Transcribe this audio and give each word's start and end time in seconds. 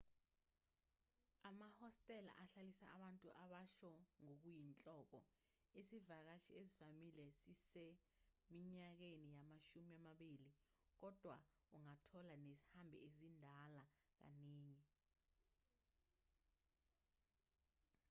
amahostela 1.49 2.31
ahlalisa 2.43 2.85
abantu 2.95 3.29
abasha 3.43 3.93
ngokuyinhloko 4.23 5.19
isivakashi 5.81 6.51
esivamile 6.61 7.25
siseminyakeni 7.41 9.27
yamashumi 9.37 9.91
amabili 9.99 10.49
kodwa 10.99 11.35
ungathola 11.75 12.33
nezihambi 12.43 12.97
ezindala 13.07 13.81
kaningi 14.17 14.89